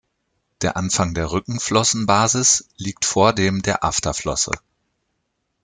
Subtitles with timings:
[0.63, 4.49] Der Anfang der Rückenflossenbasis liegt vor dem der Afterflosse.